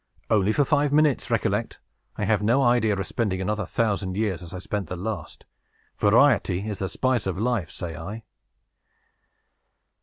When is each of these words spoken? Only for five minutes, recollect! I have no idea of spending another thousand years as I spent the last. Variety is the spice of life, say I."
Only 0.31 0.51
for 0.51 0.65
five 0.65 0.91
minutes, 0.91 1.29
recollect! 1.29 1.79
I 2.17 2.25
have 2.25 2.41
no 2.41 2.63
idea 2.63 2.97
of 2.97 3.05
spending 3.05 3.39
another 3.39 3.67
thousand 3.67 4.17
years 4.17 4.41
as 4.41 4.51
I 4.51 4.57
spent 4.57 4.87
the 4.87 4.95
last. 4.97 5.45
Variety 5.99 6.67
is 6.67 6.79
the 6.79 6.89
spice 6.89 7.27
of 7.27 7.37
life, 7.37 7.69
say 7.69 7.95
I." 7.95 8.23